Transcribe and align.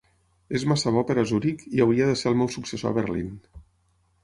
És 0.59 0.63
massa 0.71 0.93
bo 0.95 1.03
per 1.09 1.15
a 1.23 1.25
Zurich 1.33 1.67
i 1.77 1.85
hauria 1.85 2.09
de 2.11 2.17
ser 2.23 2.33
el 2.33 2.41
meu 2.41 2.51
successor 2.57 2.93
a 2.95 2.97
Berlin. 2.99 3.31